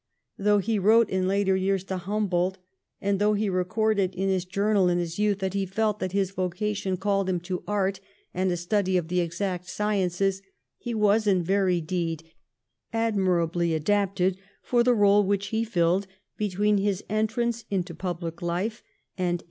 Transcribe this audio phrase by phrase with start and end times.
[0.39, 2.57] Though he wrote in later years to Humboldt,
[2.99, 6.31] and though he recorded in hi& journal in his youth, that he felt that his
[6.31, 7.99] vocation ealled him to art
[8.33, 10.41] and a study of the exact sciences,
[10.79, 12.23] he was, in very deed,
[12.91, 18.81] admirably adapted for the role which he filled between his entrance into public life
[19.19, 19.37] and 1815.